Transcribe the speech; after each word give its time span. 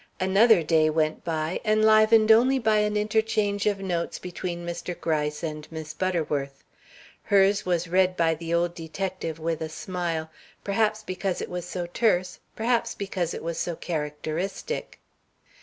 Another 0.19 0.63
day 0.63 0.89
went 0.89 1.23
by, 1.23 1.61
enlivened 1.63 2.31
only 2.31 2.57
by 2.57 2.77
an 2.79 2.97
interchange 2.97 3.67
of 3.67 3.77
notes 3.77 4.17
between 4.17 4.65
Mr. 4.65 4.99
Gryce 4.99 5.43
and 5.43 5.71
Miss 5.71 5.93
Butterworth. 5.93 6.63
Hers 7.25 7.67
was 7.67 7.87
read 7.87 8.17
by 8.17 8.33
the 8.33 8.51
old 8.51 8.73
detective 8.73 9.37
with 9.37 9.61
a 9.61 9.69
smile. 9.69 10.31
Perhaps 10.63 11.03
because 11.03 11.39
it 11.39 11.51
was 11.51 11.69
so 11.69 11.85
terse; 11.85 12.39
perhaps 12.55 12.95
because 12.95 13.35
it 13.35 13.43
was 13.43 13.59
so 13.59 13.75
characteristic. 13.75 14.97